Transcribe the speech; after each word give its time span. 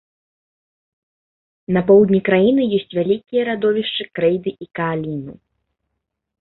На 1.77 1.81
поўдні 1.91 2.21
краіны 2.31 2.63
ёсць 2.79 2.95
вялікія 3.01 3.41
радовішчы 3.53 4.03
крэйды 4.19 4.51
і 4.67 4.71
кааліну. 4.83 5.33